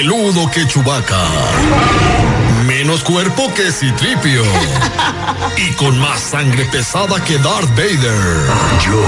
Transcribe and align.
Peludo 0.00 0.50
que 0.50 0.66
Chubaca. 0.66 1.26
Menos 2.64 3.04
cuerpo 3.04 3.52
que 3.52 3.70
Citripio. 3.70 4.42
Y 5.58 5.72
con 5.74 5.98
más 5.98 6.20
sangre 6.20 6.64
pesada 6.64 7.22
que 7.22 7.36
Darth 7.36 7.68
Vader. 7.76 8.46
Yo 8.82 9.02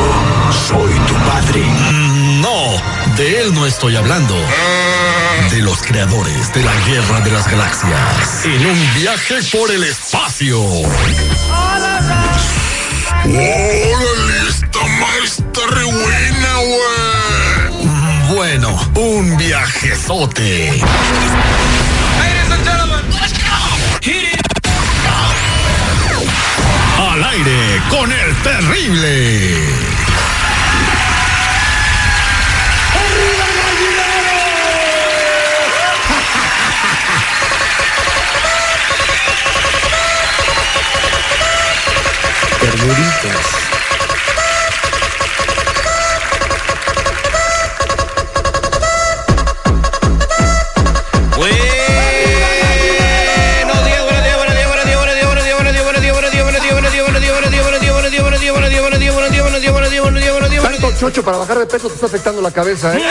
soy 0.69 0.93
tu 1.09 1.15
padre. 1.15 1.63
Mm, 1.93 2.43
No, 2.43 2.83
de 3.17 3.41
él 3.41 3.55
no 3.55 3.65
estoy 3.65 3.97
hablando. 3.97 4.35
De 5.51 5.63
los 5.63 5.81
creadores 5.81 6.53
de 6.53 6.63
la 6.63 6.75
Guerra 6.87 7.21
de 7.21 7.31
las 7.31 7.51
Galaxias. 7.51 8.45
En 8.45 8.67
un 8.67 8.95
viaje 8.95 9.37
por 9.51 9.71
el 9.71 9.85
espacio. 9.85 10.61
¡Órale! 10.61 12.13
Esta 14.47 14.85
maestra 15.01 15.67
re 15.71 15.85
buena, 15.85 16.55
güey. 16.57 17.02
Bueno, 18.45 18.77
un 18.97 19.37
viajezote. 19.37 20.83
Al 26.99 27.23
aire 27.23 27.83
con 27.89 28.11
el 28.11 28.35
terrible. 28.43 30.02
Chocho 61.03 61.25
para 61.25 61.37
bajar 61.39 61.59
de 61.59 61.67
peso 61.67 61.89
te 61.89 61.95
está 61.95 62.07
afectando 62.07 62.41
la 62.41 62.53
cabeza, 62.53 62.97
¿eh? 62.97 63.03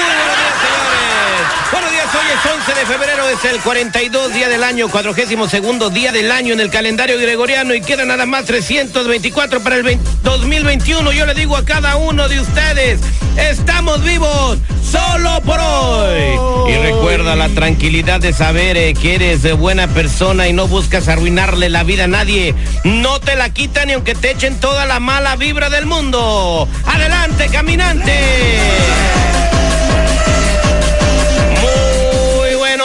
De 2.81 2.87
febrero, 2.87 3.29
es 3.29 3.45
el 3.45 3.61
42 3.61 4.33
día 4.33 4.49
del 4.49 4.63
año, 4.63 4.89
42 4.89 5.93
día 5.93 6.11
del 6.11 6.31
año 6.31 6.53
en 6.53 6.59
el 6.59 6.71
calendario 6.71 7.17
gregoriano 7.19 7.75
y 7.75 7.81
queda 7.81 8.05
nada 8.05 8.25
más 8.25 8.45
324 8.45 9.61
para 9.61 9.75
el 9.75 9.83
20 9.83 10.09
2021. 10.23 11.11
Yo 11.11 11.27
le 11.27 11.35
digo 11.35 11.55
a 11.57 11.63
cada 11.63 11.97
uno 11.97 12.27
de 12.27 12.39
ustedes, 12.39 12.99
estamos 13.37 14.03
vivos 14.03 14.57
solo 14.89 15.41
por 15.41 15.59
hoy. 15.59 16.73
Y 16.73 16.77
recuerda 16.77 17.35
la 17.35 17.49
tranquilidad 17.49 18.19
de 18.19 18.33
saber 18.33 18.77
eh, 18.77 18.95
que 18.95 19.15
eres 19.15 19.45
eh, 19.45 19.53
buena 19.53 19.87
persona 19.87 20.47
y 20.47 20.53
no 20.53 20.67
buscas 20.67 21.07
arruinarle 21.07 21.69
la 21.69 21.83
vida 21.83 22.05
a 22.05 22.07
nadie. 22.07 22.55
No 22.83 23.19
te 23.19 23.35
la 23.35 23.49
quitan 23.51 23.87
ni 23.87 23.93
aunque 23.93 24.15
te 24.15 24.31
echen 24.31 24.59
toda 24.59 24.87
la 24.87 24.99
mala 24.99 25.35
vibra 25.35 25.69
del 25.69 25.85
mundo. 25.85 26.67
Adelante, 26.85 27.47
caminante. 27.49 28.80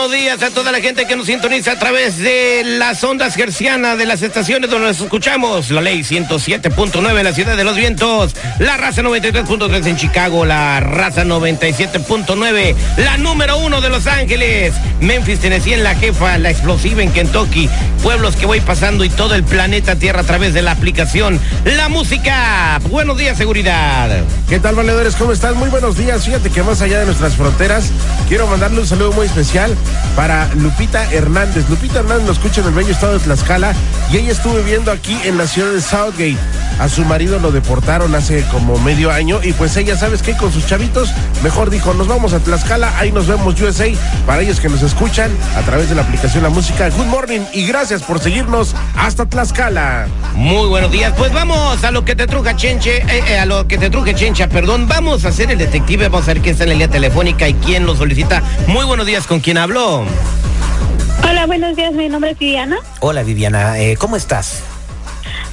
Buenos 0.06 0.22
días 0.22 0.42
a 0.44 0.54
toda 0.54 0.70
la 0.70 0.80
gente 0.80 1.04
que 1.06 1.16
nos 1.16 1.26
sintoniza 1.26 1.72
a 1.72 1.78
través 1.80 2.18
de 2.18 2.62
las 2.64 3.02
ondas 3.02 3.34
gercianas 3.34 3.98
de 3.98 4.06
las 4.06 4.22
estaciones 4.22 4.70
donde 4.70 4.86
nos 4.86 5.00
escuchamos. 5.00 5.70
La 5.70 5.80
ley 5.80 6.02
107.9 6.02 7.18
en 7.18 7.24
la 7.24 7.32
ciudad 7.32 7.56
de 7.56 7.64
los 7.64 7.74
vientos, 7.74 8.36
la 8.60 8.76
raza 8.76 9.02
93.3 9.02 9.86
en 9.86 9.96
Chicago, 9.96 10.44
la 10.44 10.78
raza 10.78 11.24
97.9, 11.24 12.76
la 12.98 13.16
número 13.16 13.58
uno 13.58 13.80
de 13.80 13.88
Los 13.88 14.06
Ángeles, 14.06 14.74
Memphis, 15.00 15.40
Tennessee 15.40 15.72
en 15.72 15.82
la 15.82 15.96
jefa, 15.96 16.38
la 16.38 16.50
explosiva 16.50 17.02
en 17.02 17.10
Kentucky, 17.10 17.68
pueblos 18.02 18.36
que 18.36 18.46
voy 18.46 18.60
pasando 18.60 19.02
y 19.02 19.08
todo 19.08 19.34
el 19.34 19.42
planeta 19.42 19.96
Tierra 19.96 20.20
a 20.20 20.24
través 20.24 20.54
de 20.54 20.62
la 20.62 20.70
aplicación 20.72 21.40
La 21.64 21.88
Música. 21.88 22.80
Buenos 22.90 23.18
días, 23.18 23.36
seguridad. 23.38 24.22
¿Qué 24.48 24.60
tal, 24.60 24.76
valedores? 24.76 25.16
¿Cómo 25.16 25.32
están? 25.32 25.56
Muy 25.56 25.68
buenos 25.68 25.96
días. 25.96 26.24
Fíjate 26.24 26.50
que 26.50 26.62
más 26.62 26.80
allá 26.80 27.00
de 27.00 27.06
nuestras 27.06 27.34
fronteras, 27.34 27.90
quiero 28.28 28.46
mandarle 28.46 28.80
un 28.80 28.86
saludo 28.86 29.10
muy 29.12 29.26
especial 29.26 29.74
para 30.14 30.48
Lupita 30.54 31.10
Hernández. 31.12 31.68
Lupita 31.68 32.00
Hernández 32.00 32.26
nos 32.26 32.36
escucha 32.38 32.60
en 32.60 32.68
el 32.68 32.74
bello 32.74 32.92
estado 32.92 33.14
de 33.14 33.20
Tlaxcala 33.20 33.74
y 34.10 34.16
ella 34.16 34.32
estuvo 34.32 34.54
viviendo 34.54 34.90
aquí 34.90 35.16
en 35.24 35.38
la 35.38 35.46
ciudad 35.46 35.72
de 35.72 35.80
Southgate. 35.80 36.36
A 36.78 36.88
su 36.88 37.04
marido 37.04 37.38
lo 37.38 37.52
deportaron 37.52 38.14
hace 38.14 38.44
como 38.50 38.78
medio 38.78 39.10
año 39.10 39.40
y 39.42 39.52
pues 39.52 39.76
ella, 39.76 39.96
¿sabes 39.96 40.22
qué? 40.22 40.36
Con 40.36 40.52
sus 40.52 40.66
chavitos, 40.66 41.10
mejor 41.42 41.70
dijo, 41.70 41.94
nos 41.94 42.06
vamos 42.06 42.34
a 42.34 42.38
Tlaxcala, 42.40 42.98
ahí 42.98 43.12
nos 43.12 43.26
vemos 43.26 43.60
USA. 43.60 43.86
Para 44.26 44.42
ellos 44.42 44.60
que 44.60 44.68
nos 44.68 44.82
escuchan 44.82 45.30
a 45.56 45.62
través 45.62 45.88
de 45.88 45.94
la 45.94 46.02
aplicación 46.02 46.42
La 46.42 46.50
Música, 46.50 46.90
good 46.90 47.06
morning 47.06 47.40
y 47.52 47.66
gracias 47.66 48.02
por 48.02 48.20
seguirnos 48.20 48.74
hasta 48.96 49.26
Tlaxcala. 49.26 50.06
Muy 50.34 50.68
buenos 50.68 50.90
días. 50.90 51.14
Pues 51.16 51.32
vamos 51.32 51.82
a 51.82 51.90
lo 51.90 52.04
que 52.04 52.14
te 52.14 52.26
truja 52.26 52.54
Chenche, 52.56 52.98
eh, 52.98 53.24
eh, 53.28 53.38
a 53.38 53.46
lo 53.46 53.66
que 53.66 53.78
te 53.78 53.88
truje 53.88 54.14
Chencha, 54.14 54.48
perdón. 54.48 54.86
Vamos 54.86 55.24
a 55.24 55.28
hacer 55.28 55.50
el 55.50 55.58
detective, 55.58 56.08
vamos 56.08 56.28
a 56.28 56.34
ver 56.34 56.42
quién 56.42 56.52
está 56.52 56.64
en 56.64 56.70
la 56.70 56.74
línea 56.74 56.88
telefónica 56.88 57.48
y 57.48 57.54
quién 57.54 57.86
lo 57.86 57.96
solicita. 57.96 58.42
Muy 58.66 58.84
buenos 58.84 59.06
días, 59.06 59.26
¿con 59.26 59.40
quién 59.40 59.56
habló? 59.58 59.85
Hola, 59.88 61.46
buenos 61.46 61.76
días, 61.76 61.92
mi 61.92 62.08
nombre 62.08 62.32
es 62.32 62.38
Viviana. 62.40 62.76
Hola 62.98 63.22
Viviana, 63.22 63.78
eh, 63.78 63.96
¿cómo 63.96 64.16
estás? 64.16 64.60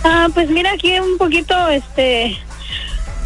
Ah, 0.03 0.27
pues 0.33 0.49
mira, 0.49 0.71
aquí 0.73 0.97
un 0.99 1.19
poquito 1.19 1.53
este 1.69 2.35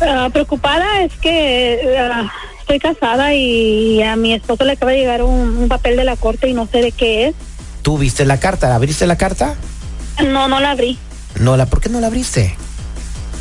ah, 0.02 0.28
preocupada, 0.34 1.00
es 1.04 1.14
que 1.14 1.98
ah, 1.98 2.30
estoy 2.60 2.80
casada 2.80 3.34
y 3.34 4.04
a 4.04 4.18
mi 4.18 4.34
esposo 4.34 4.66
le 4.66 4.74
acaba 4.74 4.92
de 4.92 4.98
llegar 4.98 5.24
un, 5.24 5.58
un 5.58 5.70
papel 5.70 5.96
de 5.96 6.04
la 6.04 6.18
corte 6.18 6.50
y 6.50 6.54
no 6.54 6.68
sé 6.68 6.80
de 6.82 6.92
qué 6.92 7.28
es. 7.28 7.36
¿Tú 7.84 7.98
viste 7.98 8.26
la 8.26 8.42
carta? 8.42 8.76
¿Abriste 8.76 9.08
la 9.08 9.18
carta? 9.18 9.56
No, 10.26 10.50
no 10.50 10.60
la 10.60 10.72
abrí, 10.72 11.00
No, 11.40 11.56
la, 11.56 11.68
¿por 11.68 11.80
qué 11.80 11.88
no 11.88 12.02
la 12.02 12.08
abriste? 12.08 12.54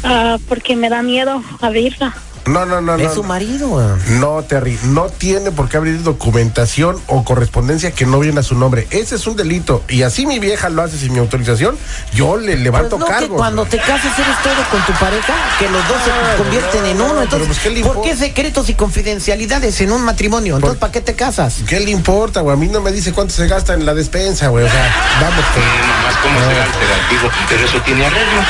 ah, 0.05 0.37
porque 0.49 0.77
me 0.77 0.89
da 0.89 1.03
miedo 1.03 1.43
abrirla. 1.61 2.15
No, 2.47 2.65
no, 2.65 2.81
no, 2.81 2.95
Es 2.97 3.03
no. 3.09 3.15
su 3.15 3.23
marido. 3.25 3.97
No, 4.09 4.43
Terry, 4.43 4.79
no 4.85 5.07
tiene 5.07 5.51
por 5.51 5.69
qué 5.69 5.77
abrir 5.79 6.03
documentación 6.03 6.97
o 7.09 7.25
correspondencia 7.25 7.91
que 7.91 8.07
no 8.07 8.19
viene 8.21 8.41
a 8.41 8.43
su 8.43 8.55
nombre. 8.55 8.87
Ese 8.91 9.17
es 9.17 9.27
un 9.27 9.37
delito. 9.37 9.83
Y 9.89 10.03
así 10.03 10.27
mi 10.27 10.39
vieja 10.39 10.69
lo 10.69 10.83
hace 10.83 10.97
sin 10.99 11.13
mi 11.13 11.19
autorización, 11.19 11.77
yo 12.15 12.37
le 12.37 12.57
levanto 12.57 12.99
Pues 12.99 13.01
no, 13.01 13.07
que 13.07 13.13
cargos. 13.13 13.37
cuando 13.37 13.65
te 13.65 13.79
casas 13.79 14.19
eres 14.19 14.43
todo 14.43 14.63
con 14.71 14.81
tu 14.87 14.93
pareja, 14.93 15.35
que 15.59 15.69
los 15.69 15.87
dos 15.89 15.97
se 16.05 16.43
convierten 16.43 16.87
en 16.87 17.01
uno. 17.01 17.09
pero 17.09 17.23
Entonces, 17.23 17.49
pues, 17.49 17.59
¿qué 17.61 17.71
le 17.71 17.81
¿por 17.83 18.03
qué 18.03 18.17
secretos 18.17 18.69
y 18.69 18.75
confidencialidades 18.75 19.81
en 19.81 19.93
un 19.93 20.03
matrimonio? 20.03 20.55
Entonces, 20.57 20.79
¿para 20.79 20.93
qué 20.93 21.01
te 21.01 21.15
casas? 21.15 21.57
¿Qué 21.69 21.81
le 21.81 21.91
importa, 21.91 22.41
güey? 22.43 22.55
A 22.55 22.59
mí 22.59 22.69
no 22.69 22.81
me 22.81 22.93
dice 22.93 23.13
cuánto 23.13 23.35
se 23.35 23.47
gasta 23.49 23.75
en 23.75 23.85
la 23.87 23.95
despensa, 23.95 24.49
güey. 24.49 24.65
O 24.65 24.71
sea, 24.71 24.95
vamos 25.21 25.45
que... 25.55 25.61
Nomás 25.61 26.17
cómo 26.23 26.39
será 26.41 26.65
alternativo, 26.65 27.31
pero 27.49 27.65
eso 27.65 27.81
tiene 27.83 28.07
arreglo. 28.07 28.43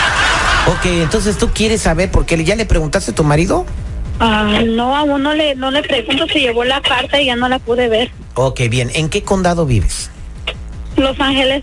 Ok, 0.67 0.87
entonces 0.87 1.39
tú 1.39 1.51
quieres 1.51 1.83
saber 1.83 2.11
por 2.11 2.27
qué 2.27 2.43
ya 2.45 2.57
le 2.57 2.67
preguntaste 2.67 3.13
a 3.13 3.15
tu 3.15 3.25
marido. 3.25 3.65
Ah, 4.19 4.63
no, 4.67 4.97
aún 4.97 5.23
no 5.23 5.35
le, 5.35 5.55
no 5.55 5.71
le 5.71 5.83
pregunto, 5.83 6.27
se 6.27 6.41
llevó 6.41 6.65
la 6.65 6.81
carta 6.81 7.21
y 7.21 7.27
ya 7.27 7.37
no 7.37 7.49
la 7.49 7.59
pude 7.59 7.89
ver. 7.89 8.11
Ok, 8.35 8.63
bien. 8.69 8.91
¿En 8.95 9.09
qué 9.09 9.23
condado 9.23 9.67
vives? 9.67 10.11
Los 10.97 11.19
Ángeles. 11.21 11.63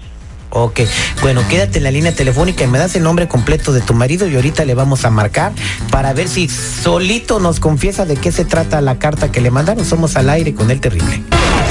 Ok, 0.55 0.81
bueno, 1.21 1.41
quédate 1.49 1.79
en 1.79 1.83
la 1.83 1.89
línea 1.89 2.13
telefónica 2.13 2.63
y 2.63 2.67
me 2.67 2.77
das 2.77 2.95
el 2.95 3.01
nombre 3.01 3.27
completo 3.27 3.73
de 3.73 3.81
tu 3.81 3.95
marido 3.95 4.27
y 4.27 4.35
ahorita 4.35 4.65
le 4.65 4.75
vamos 4.75 5.03
a 5.03 5.09
marcar 5.09 5.51
para 5.89 6.13
ver 6.13 6.27
si 6.27 6.47
solito 6.47 7.39
nos 7.39 7.59
confiesa 7.59 8.05
de 8.05 8.17
qué 8.17 8.31
se 8.31 8.45
trata 8.45 8.79
la 8.79 8.99
carta 8.99 9.31
que 9.31 9.41
le 9.41 9.49
mandaron. 9.49 9.83
Somos 9.83 10.15
al 10.15 10.29
aire 10.29 10.53
con 10.53 10.69
el 10.69 10.79
terrible. 10.79 11.23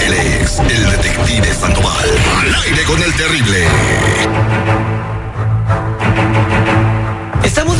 Él 0.05 0.13
es 0.13 0.59
el 0.59 0.91
detective 0.91 1.55
Sandoval. 1.55 2.11
Al 2.41 2.55
aire 2.67 2.83
con 2.83 3.01
el 3.01 3.15
terrible. 3.15 3.67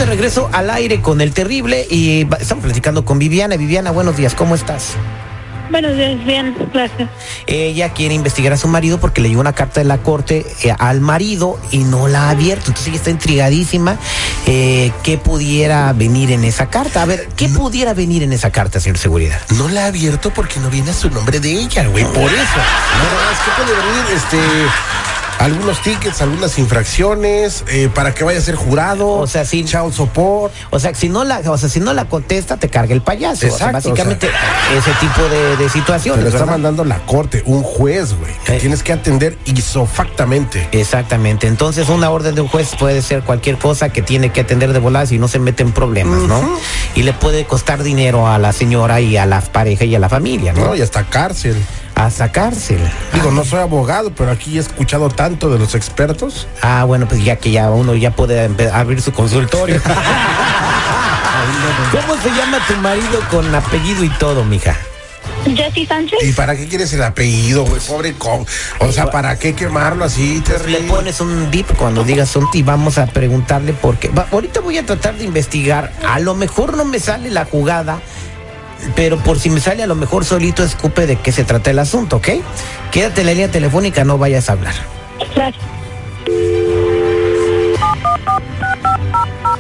De 0.03 0.07
regreso 0.07 0.51
al 0.53 0.69
aire 0.71 1.01
con 1.01 1.21
el 1.21 1.33
terrible 1.33 1.87
y 1.89 2.27
estamos 2.41 2.65
platicando 2.65 3.05
con 3.05 3.21
Viviana. 3.21 3.57
Viviana, 3.57 3.93
buenos 3.93 4.17
días, 4.17 4.35
¿cómo 4.35 4.57
estás? 4.57 4.95
Buenos 5.71 5.97
días, 5.97 6.25
bien, 6.25 6.57
gracias. 6.75 7.09
Ella 7.47 7.91
quiere 7.91 8.13
investigar 8.13 8.53
a 8.53 8.57
su 8.57 8.67
marido 8.67 8.99
porque 8.99 9.21
le 9.21 9.29
llegó 9.29 9.41
una 9.41 9.53
carta 9.53 9.79
de 9.79 9.85
la 9.85 9.99
corte 9.99 10.45
eh, 10.65 10.75
al 10.77 11.01
marido 11.01 11.57
y 11.71 11.85
no 11.85 12.09
la 12.09 12.25
ha 12.25 12.31
abierto. 12.31 12.65
Entonces 12.71 12.89
ella 12.89 12.97
está 12.97 13.11
intrigadísima. 13.11 13.97
Eh, 14.47 14.91
¿Qué 15.05 15.19
pudiera 15.19 15.93
venir 15.93 16.33
en 16.33 16.43
esa 16.43 16.69
carta? 16.69 17.03
A 17.03 17.05
ver, 17.05 17.29
¿qué 17.37 17.49
pudiera 17.49 17.95
venir 17.95 18.25
en 18.25 18.33
esa 18.33 18.51
carta, 18.51 18.81
señor 18.81 18.99
Seguridad? 18.99 19.41
No 19.57 19.69
la 19.69 19.85
ha 19.85 19.87
abierto 19.87 20.33
porque 20.35 20.59
no 20.59 20.69
viene 20.69 20.91
a 20.91 20.95
su 20.95 21.11
nombre 21.11 21.39
de 21.39 21.53
ella, 21.53 21.87
güey. 21.87 22.03
Por 22.07 22.25
eso. 22.25 22.59
No, 22.99 23.31
es 23.31 23.39
que 23.39 23.51
puede 23.57 23.73
venir, 23.73 24.17
este. 24.17 24.39
Algunos 25.43 25.83
tickets, 25.83 26.23
algunas 26.23 26.59
infracciones, 26.59 27.65
eh, 27.69 27.89
para 27.93 28.15
que 28.15 28.25
vaya 28.25 28.39
a 28.39 28.43
ser 28.43 28.55
jurado. 28.55 29.09
O 29.09 29.27
sea. 29.27 29.45
Child 29.45 29.93
support. 29.93 30.53
O 30.71 30.79
sea, 30.79 30.95
si 30.95 31.09
no 31.09 31.25
la, 31.25 31.41
o 31.51 31.59
sea, 31.59 31.69
si 31.69 31.81
no 31.81 31.93
la 31.93 32.05
contesta, 32.07 32.57
te 32.57 32.69
carga 32.69 32.95
el 32.95 33.03
payaso. 33.03 33.47
O 33.49 33.51
sea, 33.51 33.73
básicamente 33.73 34.29
ese 34.77 34.93
tipo 35.01 35.29
de, 35.29 35.57
de 35.57 35.69
situaciones. 35.69 36.25
Te 36.25 36.31
lo 36.31 36.37
está 36.37 36.47
mandando 36.51 36.85
la 36.85 36.99
corte, 37.07 37.43
un 37.47 37.63
juez, 37.63 38.15
güey. 38.15 38.33
Que 38.45 38.57
Eh. 38.57 38.61
tienes 38.61 38.83
que 38.83 38.93
atender 38.93 39.37
isofactamente. 39.45 40.69
Exactamente. 40.73 41.47
Entonces, 41.49 41.89
una 41.89 42.11
orden 42.11 42.35
de 42.35 42.41
un 42.41 42.49
juez 42.49 42.75
puede 42.79 43.03
ser 43.03 43.23
cualquier 43.23 43.59
cosa 43.59 43.89
que 43.91 44.01
tiene 44.03 44.31
que 44.31 44.43
atender 44.43 44.73
de 44.73 44.79
volada 44.79 45.07
si 45.07 45.19
no 45.19 45.29
se 45.29 45.39
mete 45.39 45.63
en 45.63 45.73
problemas, 45.73 46.21
¿no? 46.23 46.41
Y 46.95 47.03
le 47.03 47.13
puede 47.13 47.45
costar 47.45 47.83
dinero 47.83 48.29
a 48.29 48.39
la 48.39 48.53
señora 48.53 49.01
y 49.01 49.17
a 49.17 49.27
la 49.27 49.41
pareja 49.41 49.85
y 49.85 49.95
a 49.95 49.99
la 49.99 50.09
familia, 50.09 50.53
¿no? 50.53 50.67
¿no? 50.67 50.77
Y 50.77 50.83
hasta 50.83 51.05
cárcel. 51.05 51.57
A 51.95 52.11
sacársela. 52.11 52.91
Digo, 53.13 53.31
no 53.31 53.45
soy 53.45 53.61
abogado, 53.61 54.13
pero 54.15 54.31
aquí 54.31 54.57
he 54.57 54.61
escuchado 54.61 55.09
tanto 55.11 55.51
de 55.51 55.59
los 55.59 55.75
expertos. 55.75 56.49
Ah, 56.61 56.85
bueno, 56.85 57.07
pues 57.07 57.25
ya 57.25 57.37
que 57.37 57.51
ya 57.51 57.71
uno 57.71 57.95
ya 57.95 58.11
puede 58.11 58.51
abrir 58.73 59.01
su 59.01 59.13
consultorio. 59.13 59.81
¿Cómo 61.93 62.21
se 62.21 62.31
llama 62.31 62.59
tu 62.67 62.75
marido 62.77 63.21
con 63.31 63.55
apellido 63.55 64.05
y 64.05 64.09
todo, 64.11 64.45
mija? 64.45 64.77
Jessy 65.45 65.87
Sánchez. 65.87 66.19
¿Y 66.23 66.33
para 66.33 66.57
qué 66.57 66.67
quieres 66.69 66.93
el 66.93 67.03
apellido, 67.03 67.65
güey? 67.65 67.81
Pobre 67.81 68.13
con. 68.15 68.47
O 68.79 68.93
sea, 68.93 69.11
¿para 69.11 69.39
qué 69.39 69.55
quemarlo 69.55 70.05
así, 70.05 70.41
Terry? 70.41 70.73
Le 70.73 70.81
pones 70.83 71.21
un 71.21 71.51
dip 71.51 71.67
cuando 71.77 72.05
digas 72.05 72.35
un 72.37 72.49
y 72.53 72.63
vamos 72.63 72.99
a 72.99 73.07
preguntarle 73.07 73.73
por 73.73 73.97
qué. 73.97 74.09
Va, 74.09 74.27
ahorita 74.31 74.61
voy 74.61 74.79
a 74.79 74.87
tratar 74.87 75.17
de 75.17 75.25
investigar. 75.25 75.93
A 76.07 76.21
lo 76.21 76.35
mejor 76.35 76.77
no 76.77 76.85
me 76.85 77.01
sale 77.01 77.31
la 77.31 77.45
jugada, 77.45 78.01
pero 78.95 79.19
por 79.19 79.39
si 79.39 79.51
me 79.51 79.61
sale, 79.61 79.83
a 79.83 79.87
lo 79.87 79.95
mejor 79.95 80.25
solito 80.25 80.63
escupe 80.63 81.07
de 81.07 81.17
qué 81.17 81.33
se 81.33 81.45
trata 81.45 81.71
el 81.71 81.79
asunto, 81.79 82.17
¿ok? 82.17 82.29
Quédate 82.91 83.21
en 83.23 83.27
la 83.27 83.33
línea 83.33 83.51
telefónica, 83.51 84.05
no 84.05 84.19
vayas 84.19 84.49
a 84.49 84.53
hablar. 84.53 84.75
Gracias. 85.35 85.65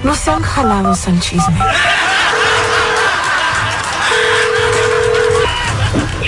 No 0.03 0.15
sean 0.17 0.43
jalados 0.43 1.07
al 1.07 1.21
chisme. 1.21 1.55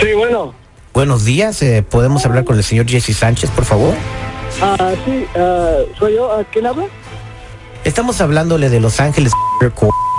Sí, 0.01 0.13
bueno. 0.15 0.55
Buenos 0.93 1.25
días, 1.25 1.61
eh, 1.63 1.83
¿podemos 1.83 2.25
hablar 2.25 2.45
con 2.45 2.57
el 2.57 2.63
señor 2.63 2.87
Jesse 2.87 3.17
Sánchez, 3.17 3.51
por 3.51 3.65
favor? 3.65 3.95
Ah, 4.63 4.93
sí, 5.05 5.27
ah, 5.37 5.79
soy 5.99 6.15
yo. 6.15 6.31
¿A 6.33 6.45
quién 6.45 6.67
habla? 6.67 6.85
Estamos 7.83 8.21
hablándole 8.21 8.71
de 8.71 8.81
Los 8.81 9.01
Ángeles. 9.01 9.33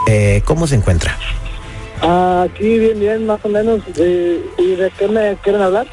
Eh, 0.08 0.42
¿Cómo 0.46 0.68
se 0.68 0.76
encuentra? 0.76 1.18
Aquí 2.02 2.80
bien, 2.80 3.00
bien, 3.00 3.26
más 3.26 3.40
o 3.44 3.50
menos. 3.50 3.82
Eh, 3.98 4.44
¿Y 4.58 4.76
de 4.76 4.92
qué 4.98 5.08
me 5.08 5.36
quieren 5.38 5.62
hablar? 5.62 5.88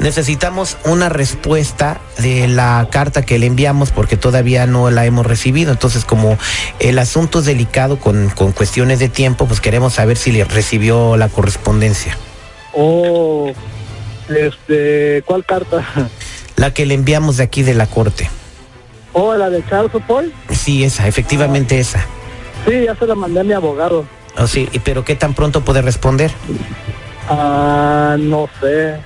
Necesitamos 0.00 0.76
una 0.84 1.08
respuesta 1.08 2.00
de 2.18 2.48
la 2.48 2.88
carta 2.90 3.22
que 3.22 3.38
le 3.38 3.46
enviamos 3.46 3.92
porque 3.92 4.16
todavía 4.16 4.66
no 4.66 4.90
la 4.90 5.06
hemos 5.06 5.24
recibido. 5.24 5.70
Entonces, 5.70 6.04
como 6.04 6.36
el 6.80 6.98
asunto 6.98 7.38
es 7.38 7.46
delicado 7.46 7.98
con, 7.98 8.28
con 8.30 8.52
cuestiones 8.52 8.98
de 8.98 9.08
tiempo, 9.08 9.46
pues 9.46 9.60
queremos 9.60 9.94
saber 9.94 10.16
si 10.16 10.32
le 10.32 10.44
recibió 10.44 11.16
la 11.16 11.28
correspondencia. 11.28 12.18
Oh, 12.72 13.52
este, 14.28 15.22
¿cuál 15.24 15.44
carta? 15.44 15.84
La 16.56 16.72
que 16.72 16.86
le 16.86 16.94
enviamos 16.94 17.36
de 17.36 17.44
aquí 17.44 17.62
de 17.62 17.74
la 17.74 17.86
corte. 17.86 18.28
Oh, 19.12 19.34
la 19.34 19.48
de 19.48 19.64
Charles 19.68 19.92
Support. 19.92 20.26
Sí, 20.50 20.84
esa, 20.84 21.06
efectivamente 21.06 21.78
esa. 21.78 22.04
Sí, 22.66 22.84
ya 22.84 22.96
se 22.96 23.06
la 23.06 23.14
mandé 23.14 23.40
a 23.40 23.44
mi 23.44 23.52
abogado. 23.52 24.04
Oh, 24.36 24.46
sí, 24.46 24.68
¿y 24.72 24.78
pero 24.80 25.04
qué 25.04 25.14
tan 25.14 25.34
pronto 25.34 25.62
puede 25.64 25.82
responder? 25.82 26.32
Ah, 27.28 28.16
no 28.18 28.48
sé. 28.60 28.96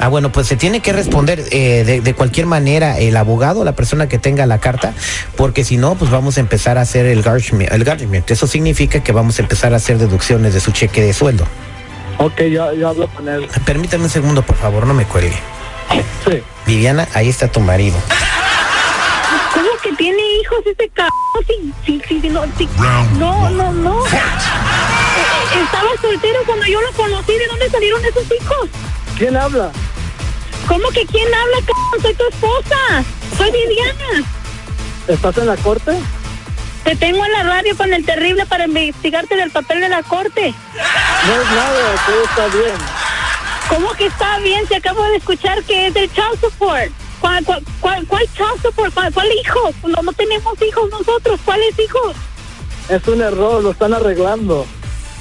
Ah, 0.00 0.06
bueno, 0.08 0.30
pues 0.30 0.46
se 0.46 0.54
tiene 0.56 0.80
que 0.80 0.92
responder 0.92 1.42
eh, 1.50 1.82
de, 1.84 2.00
de 2.00 2.14
cualquier 2.14 2.46
manera 2.46 2.98
el 2.98 3.16
abogado, 3.16 3.64
la 3.64 3.72
persona 3.72 4.08
que 4.08 4.18
tenga 4.18 4.46
la 4.46 4.58
carta, 4.58 4.92
porque 5.36 5.64
si 5.64 5.76
no, 5.76 5.96
pues 5.96 6.10
vamos 6.10 6.36
a 6.36 6.40
empezar 6.40 6.78
a 6.78 6.82
hacer 6.82 7.06
el 7.06 7.22
garnishment. 7.22 7.72
El 7.72 7.82
garnishment. 7.82 8.30
Eso 8.30 8.46
significa 8.46 9.02
que 9.02 9.10
vamos 9.10 9.38
a 9.40 9.42
empezar 9.42 9.72
a 9.72 9.76
hacer 9.76 9.98
deducciones 9.98 10.54
de 10.54 10.60
su 10.60 10.70
cheque 10.70 11.02
de 11.02 11.12
sueldo. 11.12 11.46
Ok, 12.18 12.42
yo, 12.42 12.72
yo 12.74 12.88
hablo 12.88 13.08
con 13.08 13.28
él. 13.28 13.48
Permítame 13.64 14.04
un 14.04 14.10
segundo, 14.10 14.42
por 14.42 14.56
favor, 14.56 14.86
no 14.86 14.94
me 14.94 15.04
cuelgue. 15.04 15.36
Sí. 16.24 16.42
Viviana, 16.66 17.08
ahí 17.14 17.28
está 17.28 17.48
tu 17.48 17.60
marido. 17.60 17.96
¿Cómo 20.48 20.62
que 20.62 20.74
tiene 20.74 20.78
hijos 20.78 20.78
ese 20.78 20.88
cabrón? 20.90 21.12
Sí, 21.46 21.72
sí, 21.84 22.02
sí, 22.08 22.20
sí, 22.20 22.28
no, 22.28 22.44
sí. 22.56 22.68
No, 23.18 23.50
no, 23.50 23.72
no. 23.72 24.06
Eh, 24.06 25.62
Estaba 25.62 25.90
soltero 26.00 26.40
cuando 26.46 26.66
yo 26.66 26.80
lo 26.80 26.92
conocí. 26.92 27.32
¿De 27.32 27.46
dónde 27.46 27.70
salieron 27.70 28.04
esos 28.04 28.24
hijos? 28.24 28.68
¿Quién 29.16 29.36
habla? 29.36 29.70
¿Cómo 30.66 30.88
que 30.90 31.04
quién 31.06 31.26
habla, 31.26 31.56
cabrón? 31.66 32.02
Soy 32.02 32.14
tu 32.14 32.28
esposa. 32.28 33.04
Soy 33.36 33.50
Viviana. 33.50 34.28
¿Estás 35.08 35.38
en 35.38 35.46
la 35.46 35.56
corte? 35.56 35.92
Te 36.84 36.96
tengo 36.96 37.24
en 37.24 37.32
la 37.32 37.42
radio 37.42 37.76
con 37.76 37.92
el 37.92 38.04
terrible 38.04 38.46
para 38.46 38.64
investigarte 38.64 39.36
del 39.36 39.50
papel 39.50 39.80
de 39.80 39.88
la 39.88 40.02
corte. 40.02 40.54
No 41.26 41.42
es 41.42 41.50
nada, 41.50 42.04
todo 42.06 42.24
está 42.24 42.46
bien. 42.56 42.74
¿Cómo 43.68 43.90
que 43.92 44.06
está 44.06 44.38
bien? 44.38 44.66
Si 44.66 44.74
acabo 44.74 45.02
de 45.04 45.16
escuchar 45.16 45.62
que 45.64 45.88
es 45.88 45.94
del 45.94 46.10
child 46.12 46.40
support. 46.40 46.90
¿Cuál, 47.20 47.44
cuál, 47.44 47.62
cuál, 47.80 48.06
cuál 48.06 48.26
support? 48.62 48.94
¿Cuál, 48.94 49.12
cuál 49.12 49.28
hijo? 49.32 49.70
No, 49.86 50.02
no 50.02 50.12
tenemos 50.12 50.60
hijos 50.62 50.90
nosotros. 50.90 51.40
¿Cuáles 51.44 51.78
hijos? 51.78 52.16
Es 52.88 53.06
un 53.06 53.20
error, 53.20 53.62
lo 53.62 53.70
están 53.72 53.94
arreglando. 53.94 54.66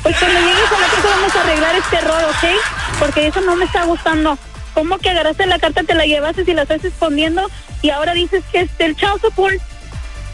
Pues 0.04 0.18
cuando 0.20 0.40
llegues 0.40 0.72
a 0.72 0.80
la 0.80 0.88
casa 0.88 1.08
vamos 1.10 1.36
a 1.36 1.42
arreglar 1.42 1.76
este 1.76 1.96
error, 1.98 2.24
¿ok? 2.24 3.00
Porque 3.00 3.28
eso 3.28 3.42
no 3.42 3.56
me 3.56 3.66
está 3.66 3.84
gustando. 3.86 4.38
¿Cómo 4.74 4.98
que 5.00 5.10
agarraste 5.10 5.46
la 5.48 5.60
carta, 5.60 5.84
te 5.84 5.96
la 5.96 6.06
llevaste 6.06 6.44
y 6.46 6.54
la 6.54 6.62
estás 6.62 6.86
escondiendo 6.86 7.50
y 7.82 7.90
ahora 7.90 8.14
dices 8.14 8.44
que 8.52 8.62
es 8.62 8.78
del 8.78 8.96
child 8.96 9.20
support? 9.22 9.58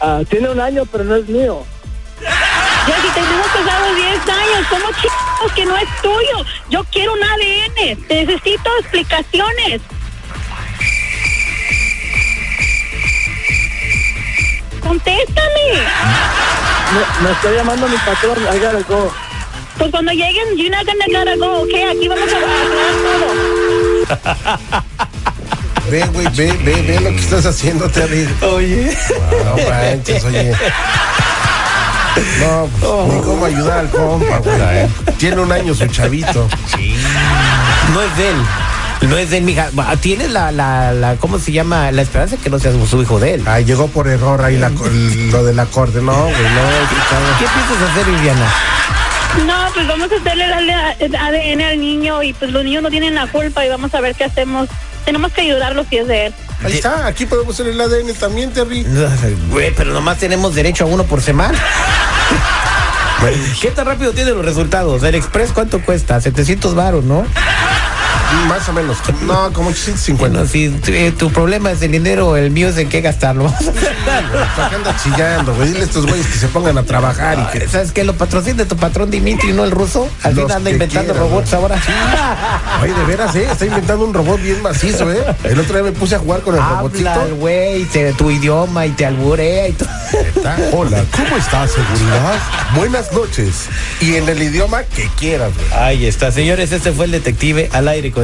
Ah, 0.00 0.20
tiene 0.28 0.50
un 0.50 0.60
año, 0.60 0.84
pero 0.86 1.04
no 1.04 1.16
es 1.16 1.26
mío. 1.28 1.64
Ya 2.86 3.00
si 3.00 3.08
tenemos 3.08 3.46
casados 3.46 3.96
10 3.96 4.08
años, 4.28 4.66
¿cómo 4.68 4.86
chicos 5.00 5.52
que 5.54 5.64
no 5.64 5.76
es 5.76 5.88
tuyo? 6.02 6.44
Yo 6.68 6.84
quiero 6.92 7.14
un 7.14 7.22
ADN, 7.22 8.06
necesito 8.08 8.70
explicaciones. 8.80 9.80
Contéstame. 14.86 15.66
Me, 16.92 17.26
me 17.26 17.32
está 17.32 17.50
llamando 17.50 17.88
mi 17.88 17.96
patrón, 17.96 18.38
I 18.42 18.58
gotta 18.58 18.82
go. 18.88 19.10
Pues 19.78 19.90
cuando 19.90 20.12
lleguen, 20.12 20.56
you're 20.56 20.70
not 20.70 20.86
gonna 20.86 21.06
gotta 21.08 21.36
go, 21.36 21.62
¿ok? 21.62 21.74
Aquí 21.90 22.08
vamos 22.08 22.32
a 22.32 22.36
arreglar 22.36 22.94
todo. 23.02 24.84
Ve, 25.90 26.02
güey, 26.14 26.26
ve, 26.34 26.50
ve, 26.64 26.82
ve 26.82 27.00
lo 27.00 27.10
que 27.10 27.20
estás 27.20 27.44
haciendo, 27.44 27.90
Terry. 27.90 28.26
Oye. 28.40 28.96
No 29.44 29.56
manches, 29.68 30.24
oye. 30.24 30.52
No, 32.40 32.68
pues, 32.80 33.12
ni 33.12 33.20
cómo 33.20 33.44
ayudar 33.44 33.80
al 33.80 33.90
compa, 33.90 34.38
güey. 34.38 34.88
Tiene 35.18 35.40
un 35.42 35.52
año 35.52 35.74
su 35.74 35.86
chavito. 35.88 36.48
No 37.92 38.02
es 38.02 38.16
de 38.16 38.30
él. 38.30 38.36
No 39.08 39.18
es 39.18 39.30
de 39.30 39.38
él, 39.38 39.44
mija. 39.44 39.70
Va, 39.78 39.96
Tienes 39.96 40.30
la, 40.30 40.52
la, 40.52 40.92
la, 40.92 41.16
¿cómo 41.16 41.38
se 41.38 41.52
llama? 41.52 41.90
La 41.92 42.02
esperanza 42.02 42.36
que 42.36 42.50
no 42.50 42.58
seas 42.58 42.74
su 42.88 43.02
hijo 43.02 43.18
de 43.18 43.34
él. 43.34 43.42
Ay, 43.46 43.64
llegó 43.64 43.88
por 43.88 44.08
error 44.08 44.42
ahí 44.42 44.56
la 44.56 44.70
lo 44.70 45.44
de 45.44 45.54
la 45.54 45.66
corte. 45.66 46.00
No, 46.00 46.12
güey, 46.12 46.32
no. 46.32 47.38
¿Qué 47.38 47.46
piensas 47.46 47.90
hacer, 47.90 48.06
Viviana? 48.06 48.52
No, 49.46 49.68
pues 49.74 49.86
vamos 49.88 50.10
a 50.12 50.16
hacerle 50.16 50.44
el 51.00 51.16
ADN 51.16 51.62
al 51.62 51.80
niño 51.80 52.22
y 52.22 52.32
pues 52.32 52.52
los 52.52 52.64
niños 52.64 52.82
no 52.82 52.90
tienen 52.90 53.14
la 53.14 53.26
culpa 53.26 53.66
y 53.66 53.68
vamos 53.68 53.94
a 53.94 54.00
ver 54.00 54.14
qué 54.14 54.24
hacemos. 54.24 54.68
Tenemos 55.04 55.32
que 55.32 55.42
ayudarlo 55.42 55.84
si 55.90 55.98
es 55.98 56.06
de 56.06 56.26
él. 56.26 56.34
Ahí 56.62 56.74
está, 56.74 57.06
aquí 57.06 57.26
podemos 57.26 57.54
hacer 57.54 57.66
el 57.72 57.80
ADN 57.80 58.14
también, 58.14 58.52
Terry. 58.52 58.86
Güey, 59.50 59.74
pero 59.74 59.92
nomás 59.92 60.18
tenemos 60.18 60.54
derecho 60.54 60.84
a 60.84 60.86
uno 60.86 61.04
por 61.04 61.20
semana. 61.20 61.58
¿Qué 63.60 63.70
tan 63.70 63.86
rápido 63.86 64.12
tiene 64.12 64.30
los 64.30 64.44
resultados? 64.44 65.02
¿El 65.02 65.14
Express 65.14 65.50
cuánto 65.52 65.80
cuesta? 65.80 66.20
700 66.20 66.74
varos, 66.74 67.04
¿no? 67.04 67.26
Más 68.48 68.68
o 68.68 68.72
menos. 68.72 68.98
No, 69.22 69.52
como 69.52 69.70
850. 69.70 70.16
Bueno, 70.18 70.46
si 70.46 70.74
eh, 70.88 71.12
tu 71.16 71.30
problema 71.30 71.70
es 71.70 71.82
el 71.82 71.92
dinero, 71.92 72.36
el 72.36 72.50
mío 72.50 72.68
es 72.68 72.78
en 72.78 72.88
qué 72.88 73.00
gastarlo. 73.00 73.44
¿Para 74.56 74.68
qué 74.70 74.76
anda 74.76 74.96
chillando, 75.02 75.54
güey? 75.54 75.68
Dile 75.68 75.80
a 75.80 75.84
estos 75.84 76.06
güeyes 76.06 76.26
que 76.26 76.38
se 76.38 76.48
pongan 76.48 76.78
a 76.78 76.82
trabajar 76.82 77.38
y 77.38 77.58
que. 77.58 77.68
¿Sabes 77.68 77.92
qué? 77.92 78.04
Lo 78.04 78.14
patrocina 78.14 78.64
tu 78.64 78.76
patrón 78.76 79.10
Dimitri, 79.10 79.52
no 79.52 79.64
el 79.64 79.70
ruso. 79.70 80.08
Al 80.22 80.34
fin 80.34 80.50
anda 80.50 80.70
inventando 80.70 81.12
quieran, 81.12 81.30
robots 81.30 81.52
ahora. 81.54 81.80
Ay, 82.80 82.90
de 82.90 83.04
veras, 83.04 83.34
¿eh? 83.36 83.46
Está 83.50 83.66
inventando 83.66 84.04
un 84.04 84.14
robot 84.14 84.40
bien 84.40 84.62
macizo, 84.62 85.10
¿eh? 85.10 85.24
El 85.44 85.58
otro 85.58 85.74
día 85.74 85.90
me 85.90 85.92
puse 85.92 86.16
a 86.16 86.18
jugar 86.18 86.42
con 86.42 86.54
el 86.54 86.60
Habla, 86.60 86.76
robotito. 86.78 87.36
güey, 87.36 87.86
tu 88.16 88.30
idioma 88.30 88.86
y 88.86 88.90
te 88.90 89.06
alburea 89.06 89.68
y 89.68 89.72
todo. 89.72 89.88
Hola, 90.72 91.04
¿cómo 91.10 91.36
estás, 91.36 91.70
seguridad? 91.72 92.38
Buenas 92.76 93.12
noches. 93.12 93.68
Y 94.00 94.16
en 94.16 94.28
el 94.28 94.42
idioma 94.42 94.82
que 94.82 95.08
quieras, 95.18 95.52
güey. 95.54 95.80
Ahí 95.80 96.06
está, 96.06 96.30
señores, 96.30 96.72
este 96.72 96.92
fue 96.92 97.06
el 97.06 97.12
detective 97.12 97.70
al 97.72 97.88
aire 97.88 98.10
con 98.10 98.23